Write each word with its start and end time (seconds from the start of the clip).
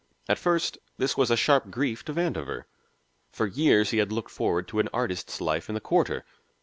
At 0.27 0.39
first 0.39 0.79
this 0.97 1.15
was 1.15 1.29
a 1.29 1.37
sharp 1.37 1.69
grief 1.69 2.03
to 2.05 2.13
Vandover; 2.15 2.63
for 3.29 3.45
years 3.45 3.91
he 3.91 3.99
had 3.99 4.11
looked 4.11 4.31
forward 4.31 4.67
to 4.69 4.79
an 4.79 4.89
artist's 4.91 5.39
life 5.39 5.69
in 5.69 5.75
the 5.75 5.79
Quarter. 5.79 6.25